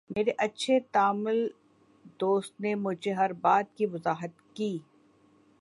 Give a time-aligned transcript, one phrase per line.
[0.09, 1.37] میرے اچھے تامل
[2.19, 4.77] دوست نے مجھے ہر بات کی وضاحت کی